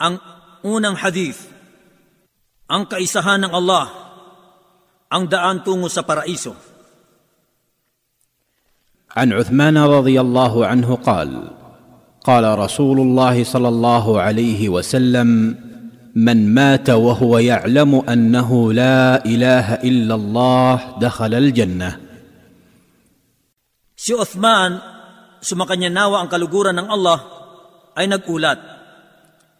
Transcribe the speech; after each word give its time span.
ang 0.00 0.20
unang 0.66 0.96
hadith, 0.98 1.48
ang 2.68 2.84
kaisahan 2.84 3.46
ng 3.46 3.52
Allah, 3.52 3.86
ang 5.08 5.24
daan 5.30 5.62
tungo 5.64 5.88
sa 5.88 6.04
paraiso. 6.04 6.54
عن 9.16 9.32
عثمان 9.32 9.80
رضي 9.80 10.20
الله 10.20 10.54
عنه 10.66 10.88
قال 11.00 11.30
قال 12.20 12.44
رسول 12.58 13.00
الله 13.00 13.44
صلى 13.48 13.68
الله 13.68 14.20
عليه 14.20 14.68
وسلم 14.68 15.28
من 16.12 16.38
مات 16.52 16.90
وهو 16.90 17.38
يعلم 17.38 17.92
انه 18.04 18.50
لا 18.72 19.24
اله 19.24 19.80
الا 19.80 20.14
الله 20.14 21.00
دخل 21.00 21.32
الجنه 21.34 21.90
Si 23.96 24.12
Uthman, 24.12 24.76
sumakanya 25.40 25.88
nawa 25.88 26.20
ang 26.20 26.28
kaluguran 26.28 26.76
ng 26.76 26.84
Allah, 26.84 27.18
ay 27.96 28.04
nagulat. 28.04 28.60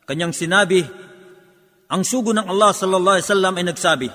Kanyang 0.05 0.33
sinabi, 0.35 0.83
ang 1.91 2.01
sugo 2.07 2.31
ng 2.31 2.47
Allah 2.47 2.71
sallallahu 2.71 3.15
alaihi 3.19 3.27
wasallam 3.27 3.53
ay 3.55 3.65
nagsabi, 3.67 4.09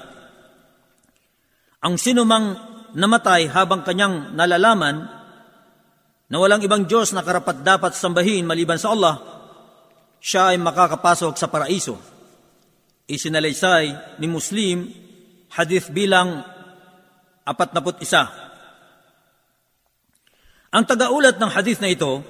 ang 1.87 1.95
sinumang 2.01 2.57
namatay 2.97 3.53
habang 3.53 3.85
kanyang 3.85 4.33
nalalaman 4.33 5.07
na 6.27 6.37
walang 6.43 6.65
ibang 6.65 6.89
Diyos 6.89 7.15
na 7.15 7.23
karapat 7.23 7.63
dapat 7.63 7.95
sambahin 7.95 8.49
maliban 8.49 8.81
sa 8.81 8.91
Allah, 8.91 9.21
siya 10.19 10.51
ay 10.51 10.59
makakapasok 10.59 11.39
sa 11.39 11.47
paraiso. 11.47 11.95
Isinalaysay 13.07 14.19
ni 14.19 14.27
Muslim, 14.27 14.91
hadith 15.55 15.95
bilang 15.95 16.43
41. 17.47 18.27
Ang 20.75 20.85
tagaulat 20.85 21.39
ng 21.39 21.51
hadith 21.55 21.79
na 21.79 21.87
ito, 21.87 22.27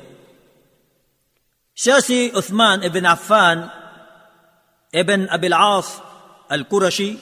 siya 1.77 2.01
si 2.01 2.33
Uthman 2.33 2.81
ibn 2.81 3.05
Affan 3.05 3.69
ibn 4.97 5.29
Abil 5.29 5.53
As 5.53 6.01
al-Qurashi. 6.49 7.21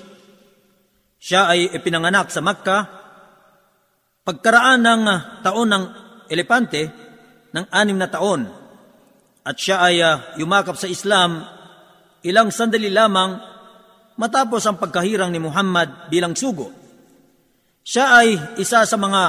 Siya 1.19 1.51
ay 1.51 1.75
ipinanganak 1.75 2.31
sa 2.31 2.39
Makkah. 2.39 2.83
Pagkaraan 4.25 4.81
ng 4.81 5.03
taon 5.43 5.69
ng 5.69 5.85
elepante, 6.31 6.83
ng 7.53 7.67
anim 7.69 7.99
na 7.99 8.09
taon, 8.09 8.49
at 9.45 9.57
siya 9.59 9.85
ay 9.85 10.01
uh, 10.01 10.41
yumakap 10.41 10.81
sa 10.81 10.89
Islam 10.89 11.45
ilang 12.25 12.49
sandali 12.49 12.89
lamang 12.89 13.37
matapos 14.17 14.65
ang 14.65 14.81
pagkahirang 14.81 15.29
ni 15.29 15.37
Muhammad 15.43 16.09
bilang 16.09 16.33
sugo. 16.33 16.73
Siya 17.85 18.17
ay 18.25 18.57
isa 18.57 18.89
sa 18.89 18.97
mga 18.97 19.23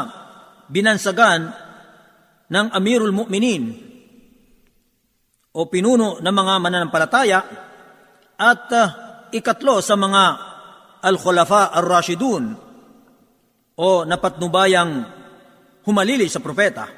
binansagan 0.72 1.52
ng 2.48 2.68
Amirul 2.72 3.12
Mu'minin 3.12 3.95
o 5.56 5.72
pinuno 5.72 6.20
ng 6.20 6.36
mga 6.36 6.54
mananampalataya 6.60 7.40
at 8.36 8.66
uh, 8.76 8.88
ikatlo 9.32 9.80
sa 9.80 9.96
mga 9.96 10.24
Al-Khulafa 11.06 11.72
Ar-Rashidun 11.72 12.44
o 13.80 13.88
napatnubayang 14.04 14.92
humalili 15.88 16.28
sa 16.28 16.44
propeta. 16.44 16.92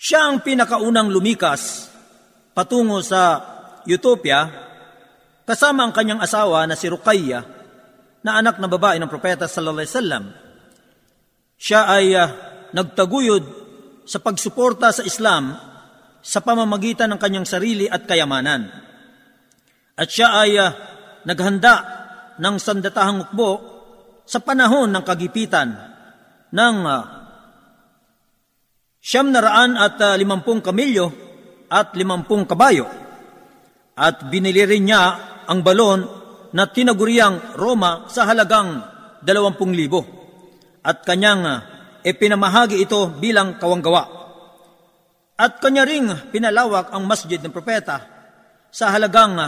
Siya 0.00 0.32
ang 0.32 0.40
pinakaunang 0.40 1.12
lumikas 1.12 1.92
patungo 2.56 3.04
sa 3.04 3.52
Utopia 3.84 4.48
kasama 5.44 5.84
ang 5.84 5.92
kanyang 5.92 6.24
asawa 6.24 6.64
na 6.64 6.78
si 6.78 6.88
Ruqayya 6.88 7.40
na 8.24 8.40
anak 8.40 8.56
na 8.60 8.68
babae 8.68 8.96
ng 9.00 9.10
propeta 9.10 9.44
sallallahu 9.44 9.80
alaihi 9.84 9.92
wasallam. 9.92 10.24
Siya 11.60 11.80
ay 11.92 12.06
uh, 12.16 12.28
nagtaguyod 12.72 13.44
sa 14.08 14.16
pagsuporta 14.22 14.94
sa 14.96 15.04
Islam 15.04 15.69
sa 16.20 16.44
pamamagitan 16.44 17.08
ng 17.12 17.20
kanyang 17.20 17.48
sarili 17.48 17.88
at 17.88 18.04
kayamanan. 18.04 18.68
At 19.96 20.08
siya 20.08 20.28
ay 20.44 20.52
uh, 20.56 20.70
naghanda 21.28 21.76
ng 22.40 22.56
sandatahang 22.56 23.26
mukbo 23.26 23.50
sa 24.24 24.40
panahon 24.40 24.88
ng 24.94 25.04
kagipitan 25.04 25.68
ng 26.52 26.76
uh, 26.86 27.02
siyam 29.00 29.28
na 29.32 29.40
raan 29.44 29.76
at 29.76 29.96
uh, 30.00 30.16
limampung 30.16 30.64
kamilyo 30.64 31.12
at 31.68 31.92
limampung 31.96 32.44
kabayo. 32.48 32.88
At 34.00 34.28
binili 34.32 34.64
rin 34.64 34.88
niya 34.88 35.02
ang 35.44 35.60
balon 35.60 36.00
na 36.56 36.66
tinaguriang 36.66 37.56
Roma 37.60 38.08
sa 38.08 38.24
halagang 38.24 38.80
dalawampung 39.20 39.76
libo. 39.76 40.00
At 40.80 41.04
kanyang 41.04 41.42
uh, 41.44 41.58
e 42.00 42.16
pinamahagi 42.16 42.80
ito 42.80 43.12
bilang 43.20 43.60
kawanggawa. 43.60 44.19
At 45.40 45.56
kanya 45.56 45.88
ring 45.88 46.04
pinalawak 46.28 46.92
ang 46.92 47.08
masjid 47.08 47.40
ng 47.40 47.48
propeta 47.48 48.04
sa 48.68 48.92
halagang 48.92 49.40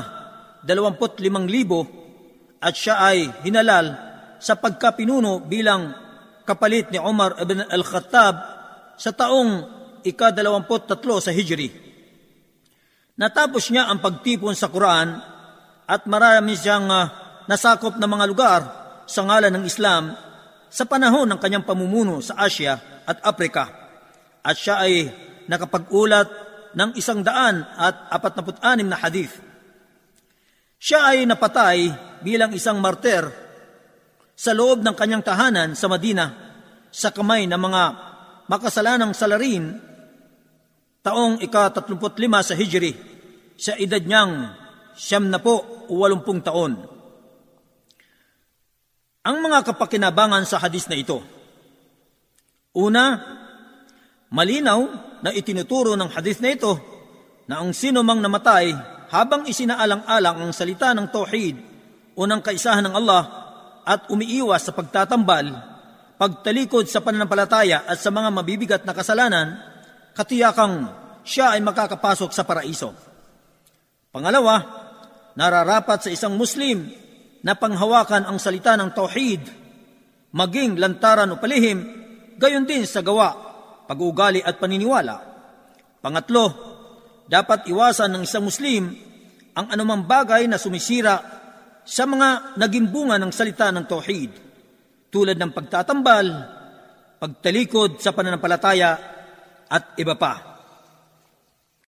25,000 0.64 2.64
at 2.64 2.72
siya 2.72 2.96
ay 2.96 3.28
hinalal 3.44 3.92
sa 4.40 4.56
pagkapinuno 4.56 5.44
bilang 5.44 5.92
kapalit 6.48 6.88
ni 6.88 6.96
Umar 6.96 7.36
ibn 7.44 7.68
al-Khattab 7.68 8.34
sa 8.96 9.12
taong 9.12 9.68
ika-23 10.00 10.96
sa 11.20 11.28
Hijri. 11.28 11.68
Natapos 13.20 13.68
niya 13.68 13.92
ang 13.92 14.00
pagtipon 14.00 14.56
sa 14.56 14.72
Quran 14.72 15.12
at 15.84 16.08
marami 16.08 16.56
siyang 16.56 16.88
uh, 16.88 17.04
nasakop 17.44 18.00
na 18.00 18.08
mga 18.08 18.24
lugar 18.24 18.60
sa 19.04 19.28
ngalan 19.28 19.60
ng 19.60 19.64
Islam 19.68 20.16
sa 20.72 20.88
panahon 20.88 21.28
ng 21.28 21.36
kanyang 21.36 21.68
pamumuno 21.68 22.24
sa 22.24 22.40
Asia 22.40 22.80
at 23.04 23.20
Afrika 23.20 23.68
at 24.40 24.56
siya 24.56 24.80
ay 24.80 25.28
nakapag-ulat 25.46 26.28
ng 26.72 26.90
isang 26.96 27.20
daan 27.20 27.64
at 27.76 28.08
apatnapu't-anim 28.12 28.88
na 28.88 28.98
hadith. 28.98 29.38
Siya 30.82 31.14
ay 31.14 31.28
napatay 31.28 31.78
bilang 32.26 32.50
isang 32.50 32.82
martir 32.82 33.22
sa 34.34 34.50
loob 34.50 34.82
ng 34.82 34.96
kanyang 34.98 35.22
tahanan 35.22 35.78
sa 35.78 35.86
Madina 35.86 36.26
sa 36.90 37.14
kamay 37.14 37.46
ng 37.46 37.60
mga 37.60 37.82
makasalanang 38.50 39.14
salarin 39.14 39.78
taong 41.06 41.38
ika-35 41.38 42.24
sa 42.42 42.54
Hijri 42.58 42.92
sa 43.54 43.72
edad 43.78 44.02
niyang 44.02 44.58
siyam 44.98 45.30
na 45.30 45.38
po 45.38 45.86
o 45.86 45.92
walumpung 46.02 46.42
taon. 46.42 46.74
Ang 49.22 49.36
mga 49.38 49.62
kapakinabangan 49.70 50.42
sa 50.42 50.58
hadis 50.58 50.90
na 50.90 50.98
ito. 50.98 51.22
Una, 52.74 53.22
malinaw 54.34 54.80
na 55.22 55.30
itinuturo 55.30 55.94
ng 55.94 56.10
hadis 56.10 56.42
na 56.42 56.52
ito 56.52 56.76
na 57.46 57.62
ang 57.62 57.70
sino 57.70 58.02
mang 58.02 58.18
namatay 58.18 58.74
habang 59.08 59.46
isinaalang-alang 59.46 60.36
ang 60.42 60.52
salita 60.52 60.90
ng 60.92 61.06
tauhid 61.08 61.56
o 62.18 62.26
ng 62.26 62.40
kaisahan 62.42 62.84
ng 62.90 62.94
Allah 62.96 63.22
at 63.82 64.10
umiiwas 64.10 64.66
sa 64.66 64.72
pagtatambal, 64.74 65.46
pagtalikod 66.18 66.86
sa 66.86 67.02
pananampalataya 67.02 67.86
at 67.86 67.98
sa 67.98 68.10
mga 68.10 68.28
mabibigat 68.30 68.82
na 68.86 68.94
kasalanan, 68.94 69.58
katiyakang 70.14 70.90
siya 71.22 71.54
ay 71.54 71.60
makakapasok 71.62 72.30
sa 72.34 72.42
paraiso. 72.42 72.94
Pangalawa, 74.10 74.60
nararapat 75.38 76.08
sa 76.08 76.10
isang 76.12 76.34
Muslim 76.36 76.88
na 77.42 77.58
panghawakan 77.58 78.28
ang 78.28 78.38
salita 78.38 78.78
ng 78.78 78.90
tauhid, 78.94 79.42
maging 80.32 80.78
lantaran 80.78 81.30
o 81.32 81.36
palihim, 81.36 81.78
gayon 82.38 82.64
din 82.64 82.86
sa 82.86 83.02
gawa, 83.02 83.51
pag-uugali 83.92 84.40
at 84.40 84.56
paniniwala. 84.56 85.20
Pangatlo, 86.00 86.44
dapat 87.28 87.68
iwasan 87.68 88.16
ng 88.16 88.22
isang 88.24 88.48
Muslim 88.48 88.88
ang 89.52 89.68
anumang 89.68 90.08
bagay 90.08 90.48
na 90.48 90.56
sumisira 90.56 91.20
sa 91.84 92.08
mga 92.08 92.56
naging 92.56 92.88
bunga 92.88 93.20
ng 93.20 93.28
salita 93.28 93.68
ng 93.68 93.84
tauhid, 93.84 94.32
tulad 95.12 95.36
ng 95.36 95.52
pagtatambal, 95.52 96.26
pagtalikod 97.20 98.00
sa 98.00 98.16
pananampalataya 98.16 98.96
at 99.68 99.92
iba 100.00 100.16
pa. 100.16 100.51